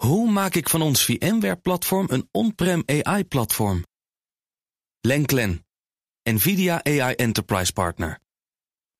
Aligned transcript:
Hoe 0.00 0.30
maak 0.30 0.54
ik 0.54 0.68
van 0.68 0.82
ons 0.82 1.04
VMware-platform 1.04 2.06
een 2.10 2.28
on-prem 2.30 2.82
AI-platform? 2.86 3.84
Lenklen, 5.00 5.66
NVIDIA 6.22 6.84
AI 6.84 7.14
Enterprise 7.14 7.72
Partner. 7.72 8.18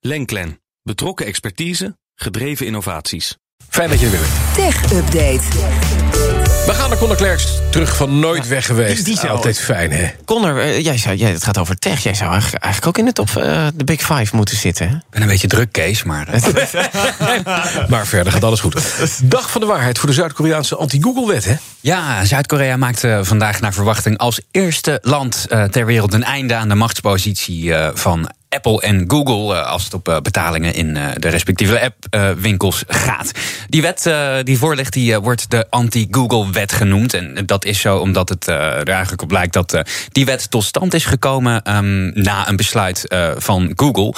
Lenklen, 0.01 0.61
betrokken 0.83 1.27
expertise, 1.27 1.99
gedreven 2.15 2.67
innovaties. 2.67 3.37
Fijn 3.69 3.91
dat 3.91 4.01
je 4.01 4.07
er 4.07 4.13
weer 4.13 4.21
bent. 4.21 4.55
Tech 4.55 4.93
Update. 4.93 6.40
We 6.67 6.75
gaan 6.77 6.89
naar 6.89 6.99
Conor 6.99 7.17
Klerks, 7.17 7.47
terug 7.71 7.97
van 7.97 8.19
nooit 8.19 8.49
weg 8.49 8.67
geweest. 8.67 8.95
die- 8.97 9.05
die 9.05 9.17
zou- 9.17 9.29
Altijd 9.29 9.59
fijn, 9.61 9.93
hè? 9.93 10.11
Connor, 10.25 10.61
eh, 10.61 10.85
jij 10.85 10.99
zou, 10.99 11.17
jij, 11.17 11.31
het 11.31 11.45
gaat 11.45 11.59
over 11.59 11.79
tech. 11.79 12.03
Jij 12.03 12.15
zou 12.15 12.33
eigenlijk, 12.33 12.65
eigenlijk 12.65 12.99
ook 12.99 13.05
in 13.07 13.13
de 13.13 13.13
top 13.25 13.37
eh, 13.37 13.67
de 13.75 13.85
Big 13.85 14.01
Five 14.01 14.37
moeten 14.37 14.57
zitten. 14.57 14.89
Hè? 14.89 14.95
Ik 14.95 15.01
ben 15.11 15.23
een 15.23 15.29
beetje 15.29 15.47
druk, 15.49 15.73
Kees, 15.73 16.03
maar... 16.03 16.29
eh, 16.29 16.43
Maar 17.89 18.07
verder 18.07 18.33
gaat 18.33 18.45
alles 18.45 18.61
goed. 18.61 18.75
Dag 19.23 19.51
van 19.51 19.61
de 19.61 19.67
waarheid 19.67 19.99
voor 19.99 20.09
de 20.09 20.15
Zuid-Koreaanse 20.15 20.77
anti-Google-wet, 20.77 21.45
hè? 21.45 21.55
Ja, 21.81 22.25
Zuid-Korea 22.25 22.77
maakt 22.77 23.05
vandaag 23.23 23.61
naar 23.61 23.73
verwachting 23.73 24.19
als 24.19 24.41
eerste 24.51 24.99
land 25.03 25.47
eh, 25.49 25.65
ter 25.65 25.87
wereld 25.87 26.13
een 26.15 26.25
einde 26.25 26.55
aan 26.55 26.69
de 26.69 26.75
machtspositie 26.75 27.75
eh, 27.75 27.91
van 27.95 28.31
Apple 28.57 28.81
en 28.81 29.05
Google 29.07 29.57
eh, 29.57 29.67
als 29.67 29.85
het 29.85 29.95
op 29.95 30.09
eh, 30.09 30.21
betalingen 30.21 30.75
in 30.75 30.97
eh, 30.97 31.09
de 31.17 31.29
respectieve 31.29 31.93
appwinkels 32.11 32.85
gaat. 32.87 33.31
Die 33.69 33.83
wet 33.83 34.11
die 34.45 34.59
voor 34.59 34.75
ligt, 34.75 34.93
die 34.93 35.19
wordt 35.19 35.51
de 35.51 35.67
anti-Google-wet 35.71 36.73
genoemd. 36.73 37.15
En 37.15 37.47
dat 37.47 37.65
is 37.65 37.81
zo 37.81 37.97
omdat 37.97 38.29
het 38.29 38.47
er 38.47 38.89
eigenlijk 38.89 39.23
op 39.23 39.31
lijkt 39.31 39.53
dat 39.53 39.83
die 40.13 40.25
wet 40.25 40.51
tot 40.51 40.65
stand 40.65 40.95
is 40.95 41.05
gekomen 41.05 41.63
ehm, 41.63 42.23
na 42.23 42.49
een 42.49 42.57
besluit 42.57 43.05
van 43.37 43.73
Google. 43.77 44.15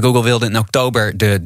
Google 0.00 0.22
wilde 0.22 0.46
in 0.46 0.58
oktober 0.58 1.16
de 1.16 1.40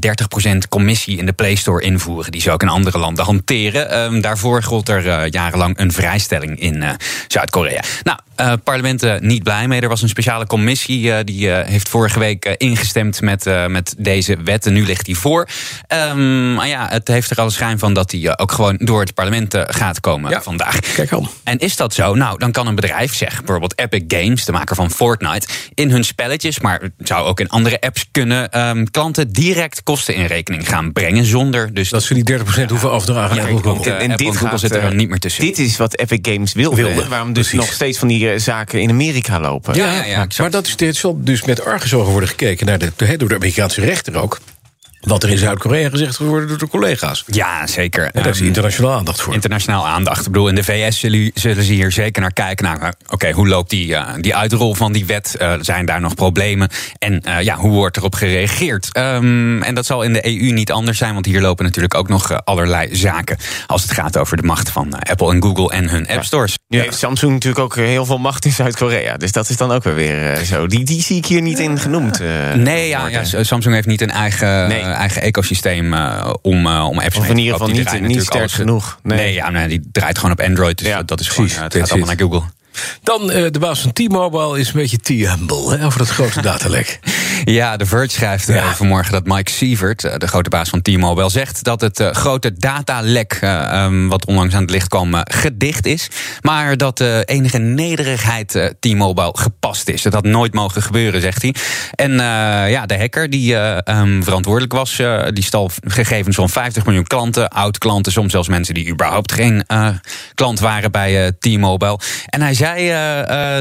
30% 0.65 0.69
commissie 0.69 1.19
in 1.19 1.27
de 1.27 1.33
Play 1.33 1.55
Store 1.55 1.83
invoeren. 1.83 2.33
Die 2.33 2.41
ze 2.41 2.51
ook 2.51 2.63
in 2.63 2.69
andere 2.69 2.99
landen 2.99 3.25
hanteren. 3.25 3.91
Ehm, 3.91 4.21
daarvoor 4.21 4.63
gold 4.63 4.89
er 4.89 5.27
jarenlang 5.27 5.79
een 5.79 5.93
vrijstelling 5.93 6.61
in 6.61 6.85
Zuid-Korea. 7.29 7.83
Nou, 8.03 8.19
parlement 8.65 9.03
eh, 9.03 9.19
niet 9.21 9.43
blij 9.43 9.69
mee. 9.69 9.81
Er 9.81 9.89
was 9.89 10.03
een 10.03 10.09
speciale 10.09 10.47
commissie 10.47 11.25
die 11.25 11.49
heeft 11.49 11.89
vorige 11.89 12.19
week 12.21 12.45
eh, 12.45 12.53
ingestemd 12.57 13.21
met, 13.21 13.47
eh, 13.47 13.67
met 13.67 13.95
deze 13.99 14.37
wet. 14.45 14.67
En 14.67 14.73
nu 14.73 14.85
ligt 14.85 15.05
die 15.05 15.19
voor. 15.19 15.49
Ehm, 15.87 16.55
maar 16.55 16.69
ja, 16.69 16.87
het 16.91 17.09
heeft 17.09 17.31
er 17.31 17.37
alle 17.37 17.51
schijn 17.51 17.79
van 17.79 17.95
dat 17.95 18.11
die 18.11 18.29
eh, 18.29 18.33
ook 18.37 18.53
gewoon 18.53 18.77
door 18.83 19.01
het 19.01 19.15
parlement 19.15 19.55
gaat 19.67 20.01
komen 20.01 20.31
Ja. 20.31 20.43
vandaag. 20.43 20.81
Kijk 20.95 21.13
aan. 21.13 21.29
En 21.45 21.59
is 21.59 21.77
dat 21.77 21.95
zo? 21.95 22.15
Nou, 22.15 22.39
dan 22.39 22.53
kan 22.53 22.67
een 22.67 22.75
bedrijf, 22.75 23.15
zeg 23.15 23.37
bijvoorbeeld 23.39 23.79
Epic 23.79 24.03
Games, 24.09 24.45
de 24.45 24.53
maker 24.53 24.77
van 24.77 24.91
Fortnite, 24.91 25.47
in 25.75 25.91
hun 25.91 26.05
spelletjes, 26.05 26.61
maar 26.61 26.81
het 26.81 27.09
zou 27.09 27.27
ook 27.27 27.41
in 27.41 27.49
andere 27.49 27.81
apps 27.81 28.05
kunnen, 28.11 28.51
ehm, 28.51 28.85
klanten 28.85 29.33
direct 29.33 29.83
kosten 29.83 30.15
in 30.15 30.25
rekening 30.25 30.69
gaan 30.69 30.93
brengen 30.93 31.25
zonder 31.25 31.75
dus. 31.75 31.89
Dat 31.89 32.03
ze 32.03 32.15
die 32.15 32.25
30% 32.25 32.71
hoeven 32.71 32.91
afdragen 32.91 33.37
Ja, 33.37 33.47
En, 33.47 33.55
dit 33.55 33.65
en 34.11 34.19
Google 34.19 34.49
gaat, 34.49 34.61
zitten 34.61 34.83
er 34.83 34.95
niet 34.95 35.09
meer 35.09 35.19
tussen. 35.19 35.45
Dit 35.45 35.59
is 35.59 35.77
wat 35.77 35.99
Epic 35.99 36.19
Games 36.23 36.53
wilde. 36.53 36.77
Wilde, 36.77 37.09
waarom 37.09 37.33
dus 37.33 37.49
precies. 37.49 37.67
nog 37.67 37.75
steeds 37.75 37.99
van 37.99 38.09
die 38.09 38.39
zaken 38.39 38.81
in 38.81 38.91
Amerika 38.91 39.41
lopen. 39.41 39.75
Ja, 39.75 40.05
ja, 40.05 40.27
maar 40.39 40.51
dat 40.51 40.67
is, 40.67 40.77
dit 40.77 41.05
dus 41.17 41.43
met 41.43 41.65
worden 42.11 42.29
gekeken 42.29 42.67
naar 42.67 42.79
de, 42.79 43.17
door 43.17 43.29
de 43.29 43.35
Amerikaanse 43.35 43.81
rechter 43.81 44.17
ook. 44.17 44.41
Wat 45.01 45.23
er 45.23 45.31
in 45.31 45.39
Zuid-Korea 45.39 45.89
gezegd 45.89 46.17
wordt 46.17 46.31
worden 46.33 46.49
door 46.49 46.59
de 46.59 46.69
collega's. 46.69 47.25
Ja, 47.27 47.67
zeker. 47.67 48.05
En 48.05 48.23
daar 48.23 48.27
is 48.33 48.39
Ehm, 48.39 48.47
internationaal 48.47 48.93
aandacht 48.93 49.21
voor. 49.21 49.35
internationaal 49.35 49.87
aandacht. 49.87 50.27
Ik 50.27 50.33
bedoel, 50.33 50.49
in 50.49 50.55
de 50.55 50.65
VS 50.65 50.99
zullen, 50.99 51.31
zullen 51.35 51.65
ze 51.65 51.73
hier 51.73 51.93
zeker 51.93 52.21
naar 52.23 52.33
kijken. 52.33 52.65
Nou, 52.65 52.81
eh, 52.81 52.89
oké, 53.09 53.31
hoe 53.31 53.49
loopt 53.49 53.71
die, 53.71 53.95
eh, 53.95 54.15
die 54.21 54.37
uitrol 54.37 54.75
van 54.75 54.93
die 54.93 55.07
wet? 55.07 55.35
Eh, 55.37 55.53
zijn 55.61 55.87
daar 55.87 56.01
nog 56.01 56.15
problemen? 56.15 56.69
En 56.99 57.21
eh, 57.21 57.41
ja, 57.43 57.57
hoe 57.57 57.71
wordt 57.71 57.97
erop 57.97 58.15
gereageerd? 58.15 58.89
Ehm, 58.93 59.63
en 59.63 59.75
dat 59.75 59.87
zal 59.87 60.03
in 60.03 60.13
de 60.13 60.27
EU 60.27 60.53
niet 60.53 60.73
anders 60.73 60.99
zijn, 60.99 61.13
want 61.15 61.27
hier 61.27 61.41
lopen 61.41 61.65
natuurlijk 61.65 61.95
ook 61.95 62.09
nog 62.09 62.45
allerlei 62.45 62.97
zaken. 62.97 63.37
Als 63.67 63.83
het 63.83 63.93
gaat 63.93 64.17
over 64.17 64.37
de 64.37 64.43
macht 64.43 64.71
van 64.71 64.95
Apple 65.11 65.31
en 65.33 65.43
Google 65.43 65.71
en 65.71 65.89
hun 65.89 66.09
app 66.09 66.25
stores. 66.25 66.59
Nu 66.69 66.81
heeft 66.81 66.99
Samsung 66.99 67.33
natuurlijk 67.33 67.65
ook 67.65 67.77
heel 67.77 68.05
veel 68.05 68.19
macht 68.19 68.45
in 68.45 68.53
Zuid-Korea. 68.53 69.17
Dus 69.17 69.33
dat 69.33 69.49
is 69.49 69.57
dan 69.57 69.71
ook 69.73 69.85
wel 69.85 69.95
weer 69.95 70.45
zo. 70.45 70.67
Die, 70.67 70.85
die 70.85 71.03
zie 71.03 71.17
ik 71.17 71.27
hier 71.27 71.43
niet 71.43 71.59
in 71.59 71.79
genoemd. 71.79 72.21
Nee, 72.55 72.89
ja, 72.89 73.09
ja, 73.09 73.25
Samsung 73.25 73.75
heeft 73.75 73.87
niet 73.87 74.01
een 74.01 74.11
eigen, 74.11 74.69
Nee. 74.69 74.89
Eh, 74.91 74.99
eigen 74.99 75.23
ecosysteem 75.23 75.95
eh, 75.95 76.33
om, 76.43 76.67
eh, 76.67 76.87
om 76.89 76.99
apps 76.99 77.17
Of 77.17 77.21
mee 77.23 77.31
in 77.31 77.35
te 77.37 77.41
ieder 77.43 77.53
geval 77.59 77.69
kopen. 77.75 77.85
Die 77.93 78.01
niet- 78.01 78.17
niet 78.17 78.23
sterk 78.23 78.41
alles- 78.41 78.53
genoeg. 78.53 78.99
Nee. 79.03 79.19
Nee, 79.19 79.33
ja, 79.33 79.51
nee, 79.51 79.69
die 79.69 79.81
draait 79.93 80.17
gewoon 80.19 80.33
op 80.33 80.41
Android. 80.41 80.79
Dus 80.79 80.87
Ja, 80.87 81.03
dat- 81.03 81.21
is 81.21 81.27
precies. 81.29 81.53
gewoon, 81.53 81.65
het 81.69 81.77
gaat 81.77 81.91
allemaal 81.91 82.09
naar 82.09 82.19
Google. 82.19 82.43
Dan 83.03 83.31
eh, 83.31 83.47
de 83.51 83.59
baas 83.59 83.81
van 83.81 83.93
T-Mobile 83.93 84.59
is 84.59 84.67
een 84.67 84.73
beetje 84.75 84.99
T-humble 84.99 85.77
hè, 85.79 85.85
over 85.87 85.99
dat 85.99 86.09
grote 86.09 86.43
datalek. 86.43 86.99
Ja, 87.45 87.77
The 87.77 87.87
Verge 87.87 88.11
schrijft 88.11 88.49
eh, 88.49 88.55
Ja. 88.55 88.75
vanmorgen 88.75 89.13
dat 89.13 89.25
Mike 89.25 89.51
Sievert, 89.51 90.05
eh, 90.05 90.17
de 90.17 90.27
grote 90.27 90.51
baas 90.51 90.69
van 90.69 90.83
T-Mobile, 90.83 91.31
zegt 91.31 91.65
dat 91.65 91.81
het 91.81 92.01
eh, 92.01 92.11
grote 92.11 92.53
datalek, 92.53 93.39
eh, 93.41 93.73
ehm, 93.73 94.07
wat 94.09 94.27
onlangs 94.27 94.55
aan 94.55 94.61
het 94.63 94.71
licht 94.71 94.89
kwam, 94.89 95.15
gedicht 95.25 95.87
is. 95.87 96.09
Maar 96.41 96.77
dat 96.77 96.99
de 96.99 97.23
enige 97.27 97.59
nederigheid 97.59 98.75
T-Mobile 98.81 99.33
gepast 99.37 99.89
is. 99.89 100.03
Dat 100.03 100.13
had 100.13 100.25
nooit 100.25 100.55
mogen 100.55 100.83
gebeuren, 100.83 101.21
zegt 101.21 101.43
hij. 101.43 101.55
En 101.95 102.13
ja, 102.71 102.87
de 102.87 102.99
hacker 102.99 103.31
die 103.31 103.57
eh, 103.57 103.79
ehm, 103.85 104.23
verantwoordelijk 104.23 104.73
was, 104.73 105.03
die 105.33 105.45
stal 105.45 105.71
gegevens 105.85 106.37
van 106.37 106.49
50 106.49 106.85
miljoen 106.85 107.07
klanten, 107.07 107.49
oud-klanten, 107.49 108.13
soms 108.13 108.33
zelfs 108.33 108.49
mensen 108.49 108.75
die 108.75 108.89
überhaupt 108.91 109.33
geen 109.33 109.67
klant 110.35 110.61
waren 110.61 110.93
bij 110.93 111.33
T-Mobile. 111.39 111.99
En 112.27 112.43
hij 112.43 112.55
zei 112.55 112.93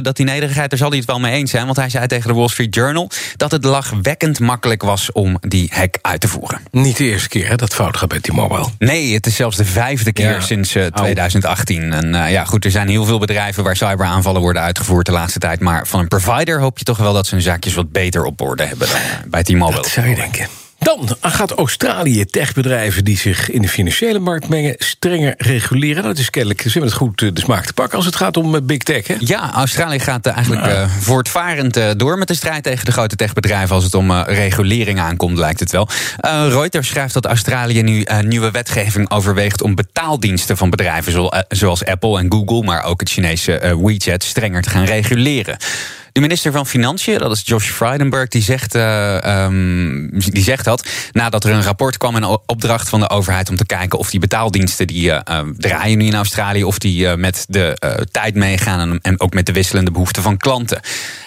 dat 0.01 0.15
die 0.15 0.25
nederigheid, 0.25 0.69
daar 0.69 0.79
zal 0.79 0.89
hij 0.89 0.97
het 0.97 1.07
wel 1.07 1.19
mee 1.19 1.33
eens 1.33 1.51
zijn, 1.51 1.65
want 1.65 1.77
hij 1.77 1.89
zei 1.89 2.07
tegen 2.07 2.27
de 2.27 2.33
Wall 2.35 2.47
Street 2.47 2.75
Journal 2.75 3.09
dat 3.35 3.51
het 3.51 3.63
lachwekkend 3.69 4.39
makkelijk 4.39 4.81
was 4.83 5.11
om 5.11 5.37
die 5.41 5.69
hack 5.73 5.95
uit 6.01 6.21
te 6.21 6.27
voeren. 6.27 6.59
Niet 6.71 6.97
de 6.97 7.03
eerste 7.03 7.29
keer 7.29 7.47
hè, 7.47 7.55
dat 7.55 7.73
fout 7.73 7.97
gaat 7.97 8.09
bij 8.09 8.19
T-Mobile. 8.19 8.65
Nee, 8.79 9.13
het 9.13 9.25
is 9.25 9.35
zelfs 9.35 9.57
de 9.57 9.65
vijfde 9.65 10.11
keer 10.13 10.31
Ja. 10.31 10.39
sinds 10.39 10.75
eh, 10.75 10.85
2018. 10.85 11.93
En 11.93 12.15
eh, 12.15 12.31
ja, 12.31 12.45
goed, 12.45 12.65
er 12.65 12.71
zijn 12.71 12.87
heel 12.87 13.05
veel 13.05 13.19
bedrijven 13.19 13.63
waar 13.63 13.75
cyberaanvallen 13.75 14.41
worden 14.41 14.61
uitgevoerd 14.61 15.05
de 15.05 15.11
laatste 15.11 15.39
tijd. 15.39 15.59
Maar 15.59 15.87
van 15.87 15.99
een 15.99 16.07
provider 16.07 16.59
hoop 16.59 16.77
je 16.77 16.83
toch 16.83 16.97
wel 16.97 17.13
dat 17.13 17.27
ze 17.27 17.33
hun 17.33 17.43
zaakjes 17.43 17.73
wat 17.73 17.91
beter 17.91 18.23
op 18.25 18.41
orde 18.41 18.65
hebben 18.65 18.87
dan 18.87 18.97
eh, 18.97 19.03
bij 19.27 19.43
T-Mobile. 19.43 19.81
Dat 19.81 19.87
zou 19.87 20.07
je 20.07 20.15
denken. 20.15 20.47
Dan 20.97 21.31
gaat 21.31 21.51
Australië 21.51 22.25
techbedrijven 22.25 23.03
die 23.03 23.17
zich 23.17 23.49
in 23.49 23.61
de 23.61 23.69
financiële 23.69 24.19
markt 24.19 24.47
mengen 24.47 24.75
strenger 24.77 25.33
reguleren. 25.37 26.03
Dat 26.03 26.17
is 26.17 26.29
kennelijk, 26.29 26.61
ze 26.61 26.69
hebben 26.69 26.89
het 26.89 26.99
goed 26.99 27.21
eh, 27.21 27.29
de 27.33 27.41
smaak 27.41 27.65
te 27.65 27.73
pakken 27.73 27.97
als 27.97 28.05
het 28.05 28.15
gaat 28.15 28.37
om 28.37 28.55
eh, 28.55 28.61
big 28.61 28.77
tech. 28.77 29.07
Hè? 29.07 29.15
Ja, 29.19 29.53
Australië 29.53 29.99
gaat 29.99 30.25
eh, 30.25 30.33
eigenlijk 30.33 30.89
voortvarend 30.99 31.79
door 31.97 32.17
met 32.17 32.27
de 32.27 32.33
strijd 32.33 32.63
tegen 32.63 32.85
de 32.85 32.91
grote 32.91 33.15
techbedrijven 33.15 33.75
als 33.75 33.83
het 33.83 33.93
om 33.93 34.11
regulering 34.21 34.99
aankomt, 34.99 35.37
lijkt 35.37 35.59
het 35.59 35.71
wel. 35.71 35.87
Reuters 36.49 36.87
schrijft 36.87 37.13
dat 37.13 37.25
Australië 37.25 37.81
nu 37.81 38.05
nieuwe 38.21 38.51
wetgeving 38.51 39.11
overweegt 39.11 39.61
om 39.61 39.75
betaaldiensten 39.75 40.57
van 40.57 40.69
bedrijven 40.69 41.29
zoals, 41.47 41.85
Apple 41.85 42.19
en 42.19 42.31
Google, 42.31 42.63
maar 42.63 42.83
ook 42.83 42.99
het 42.99 43.09
Chinese 43.09 43.77
WeChat, 43.81 44.23
strenger 44.23 44.61
te 44.61 44.69
gaan 44.69 44.85
reguleren. 44.85 45.57
De 46.11 46.21
minister 46.21 46.51
van 46.51 46.65
Financiën, 46.65 47.17
dat 47.17 47.31
is 47.31 47.41
Josh 47.45 47.69
Frydenberg, 47.69 48.27
die 48.27 48.41
zegt, 48.41 48.75
eh, 48.75 49.23
ehm, 49.23 50.07
die 50.09 50.43
zegt 50.43 50.65
dat 50.65 50.87
nadat 51.11 51.43
er 51.43 51.51
een 51.51 51.63
rapport 51.63 51.97
kwam 51.97 52.15
en 52.15 52.23
opdracht 52.45 52.89
van 52.89 52.99
de 52.99 53.09
overheid 53.09 53.49
om 53.49 53.55
te 53.55 53.65
kijken 53.65 53.99
of 53.99 54.09
die 54.09 54.19
betaaldiensten 54.19 54.87
die 54.87 55.11
eh, 55.11 55.37
eh, 55.39 55.47
draaien 55.57 55.97
nu 55.97 56.05
in 56.05 56.15
Australië, 56.15 56.63
of 56.63 56.77
die 56.77 57.15
met 57.15 57.45
de 57.47 57.77
tijd 58.11 58.35
meegaan 58.35 58.79
en, 58.79 58.99
en 59.01 59.19
ook 59.19 59.33
met 59.33 59.45
de 59.45 59.51
wisselende 59.51 59.91
behoeften 59.91 60.23
van 60.23 60.37
klanten. 60.37 60.79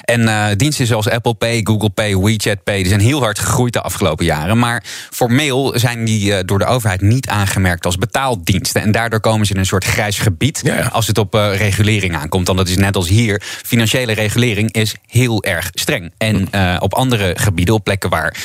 En 0.04 0.28
eh, 0.28 0.44
diensten 0.56 0.86
zoals 0.86 1.08
Apple 1.08 1.34
Pay, 1.34 1.60
Google 1.64 1.90
Pay, 1.90 2.16
WeChat 2.16 2.64
Pay, 2.64 2.76
die 2.76 2.88
zijn 2.88 3.00
heel 3.00 3.20
hard 3.22 3.38
gegroeid 3.38 3.72
de 3.72 3.80
afgelopen 3.80 4.24
jaren. 4.24 4.58
Maar 4.58 4.82
formeel 5.10 5.72
zijn 5.76 6.04
die 6.04 6.34
eh, 6.34 6.42
door 6.46 6.58
de 6.58 6.64
overheid 6.64 7.00
niet 7.00 7.28
aangemerkt 7.28 7.86
als 7.86 7.96
betaaldiensten. 7.98 8.82
En 8.82 8.92
daardoor 8.92 9.20
komen 9.20 9.46
ze 9.46 9.52
in 9.52 9.58
een 9.58 9.66
soort 9.66 9.84
grijs 9.84 10.18
gebied 10.18 10.60
Ja, 10.64 10.74
ja. 10.76 10.86
als 10.86 11.06
het 11.06 11.18
op 11.18 11.34
eh, 11.34 11.56
regulering 11.56 12.16
aankomt. 12.16 12.46
Dan 12.46 12.56
dat 12.56 12.68
is 12.68 12.76
net 12.76 12.96
als 12.96 13.08
hier. 13.08 13.42
Financiële 13.64 14.12
regulering 14.12 14.72
is 14.72 14.94
heel 15.06 15.42
erg 15.44 15.70
streng. 15.74 16.12
En 16.18 16.48
eh, 16.50 16.76
op 16.78 16.94
andere 16.94 17.34
gebieden, 17.38 17.74
op 17.74 17.84
plekken 17.84 18.10
waar 18.10 18.36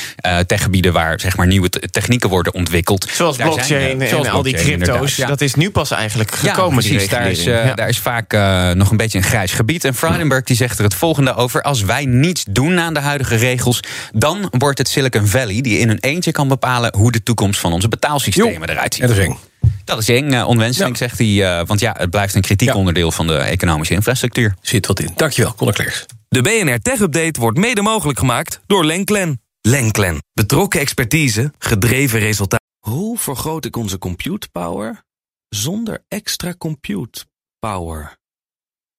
techgebieden 0.47 0.93
waar 0.93 1.19
zeg 1.19 1.37
maar 1.37 1.47
nieuwe 1.47 1.69
te- 1.69 1.79
technieken 1.91 2.29
worden 2.29 2.53
ontwikkeld. 2.53 3.09
Zoals 3.11 3.35
zijn, 3.35 3.49
blockchain 3.49 4.01
eh, 4.01 4.07
zoals 4.09 4.27
en 4.27 4.33
al 4.33 4.41
die 4.43 4.53
crypto's. 4.55 5.15
ja. 5.15 5.27
Dat 5.27 5.41
is 5.41 5.55
nu 5.55 5.69
pas 5.69 5.91
eigenlijk 5.91 6.31
Ja, 6.41 6.53
gekomen, 6.53 6.79
die 6.81 6.89
precies. 6.91 7.09
Daar 7.09 7.29
is, 7.31 7.43
Ja. 7.43 7.73
daar 7.73 7.89
is 7.89 7.99
vaak 7.99 8.31
nog 8.75 8.91
een 8.91 8.97
beetje 8.97 9.17
een 9.17 9.23
grijs 9.23 9.51
gebied. 9.51 9.83
En 9.85 9.95
Frydenberg 9.95 10.43
die 10.43 10.55
zegt 10.55 10.77
er 10.77 10.83
het 10.83 10.93
volgende 10.93 11.35
over. 11.35 11.46
Als 11.55 11.81
wij 11.81 12.05
niets 12.05 12.45
doen 12.49 12.79
aan 12.79 12.93
de 12.93 12.99
huidige 12.99 13.35
regels... 13.35 13.79
dan 14.13 14.47
wordt 14.57 14.77
het 14.77 14.87
Silicon 14.87 15.27
Valley 15.27 15.61
die 15.61 15.77
in 15.79 15.87
hun 15.87 15.99
eentje 15.99 16.31
kan 16.31 16.47
bepalen... 16.47 16.95
hoe 16.97 17.11
de 17.11 17.23
toekomst 17.23 17.59
van 17.59 17.73
onze 17.73 17.87
betaalsystemen 17.87 18.69
eruit 18.69 18.93
ziet. 18.93 19.07
Dat 19.07 19.17
is 19.17 19.23
eng. 19.25 19.37
Dat 19.83 19.99
is 19.99 20.09
eng, 20.09 20.31
eh, 20.31 20.47
onwenselijk, 20.47 20.91
Ja. 20.91 20.97
zegt 21.07 21.17
hij. 21.17 21.59
eh, 21.59 21.67
want 21.67 21.79
ja, 21.79 21.95
het 21.97 22.09
blijft 22.09 22.35
een 22.35 22.41
kritiek 22.41 22.67
Ja. 22.67 22.75
onderdeel 22.75 23.11
van 23.11 23.27
de 23.27 23.37
economische 23.37 23.93
infrastructuur. 23.93 24.55
Zit 24.61 24.87
wat 24.87 24.99
in. 24.99 25.09
Dankjewel, 25.15 25.55
Conor 25.55 25.73
Klerks. 25.73 26.05
De 26.29 26.41
BNR 26.41 26.79
Tech 26.81 26.99
Update 26.99 27.39
wordt 27.39 27.57
mede 27.57 27.81
mogelijk 27.81 28.19
gemaakt 28.19 28.59
door 28.65 28.85
Lenklen. 28.85 29.41
Lenklen. 29.61 30.17
Betrokken 30.33 30.79
expertise, 30.79 31.53
gedreven 31.59 32.19
resultaat. 32.19 32.59
Hoe 32.79 33.17
vergroot 33.17 33.65
ik 33.65 33.75
onze 33.75 33.97
compute 33.97 34.49
power 34.51 35.01
zonder 35.49 36.03
extra 36.07 36.53
compute 36.57 37.25
power? 37.59 38.17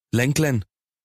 Lenklen. 0.08 0.67